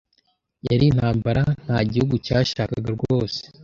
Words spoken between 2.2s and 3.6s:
cyashakaga rwose.